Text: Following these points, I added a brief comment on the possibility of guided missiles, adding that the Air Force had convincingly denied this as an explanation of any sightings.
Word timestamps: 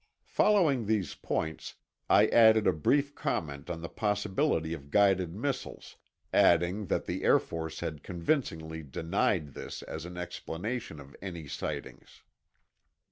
Following 0.25 0.87
these 0.87 1.13
points, 1.13 1.75
I 2.09 2.25
added 2.29 2.65
a 2.65 2.73
brief 2.73 3.13
comment 3.13 3.69
on 3.69 3.81
the 3.81 3.87
possibility 3.87 4.73
of 4.73 4.89
guided 4.89 5.35
missiles, 5.35 5.95
adding 6.33 6.87
that 6.87 7.05
the 7.05 7.23
Air 7.23 7.37
Force 7.37 7.81
had 7.81 8.01
convincingly 8.01 8.81
denied 8.81 9.49
this 9.53 9.83
as 9.83 10.05
an 10.05 10.17
explanation 10.17 10.99
of 10.99 11.15
any 11.21 11.47
sightings. 11.47 12.23